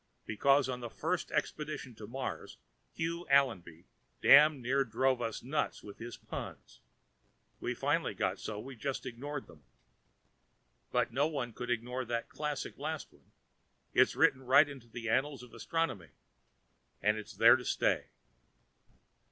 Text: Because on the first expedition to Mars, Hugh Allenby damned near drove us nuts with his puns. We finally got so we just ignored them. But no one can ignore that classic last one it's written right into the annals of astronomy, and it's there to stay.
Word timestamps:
Because 0.25 0.67
on 0.67 0.79
the 0.79 0.89
first 0.89 1.29
expedition 1.31 1.93
to 1.93 2.07
Mars, 2.07 2.57
Hugh 2.91 3.27
Allenby 3.29 3.85
damned 4.19 4.59
near 4.63 4.83
drove 4.83 5.21
us 5.21 5.43
nuts 5.43 5.83
with 5.83 5.99
his 5.99 6.17
puns. 6.17 6.79
We 7.59 7.75
finally 7.75 8.15
got 8.15 8.39
so 8.39 8.59
we 8.59 8.75
just 8.75 9.05
ignored 9.05 9.45
them. 9.45 9.63
But 10.91 11.13
no 11.13 11.27
one 11.27 11.53
can 11.53 11.69
ignore 11.69 12.03
that 12.05 12.29
classic 12.29 12.79
last 12.79 13.13
one 13.13 13.31
it's 13.93 14.15
written 14.15 14.41
right 14.41 14.67
into 14.67 14.87
the 14.87 15.07
annals 15.07 15.43
of 15.43 15.53
astronomy, 15.53 16.09
and 17.03 17.15
it's 17.15 17.35
there 17.35 17.55
to 17.55 17.63
stay. 17.63 18.07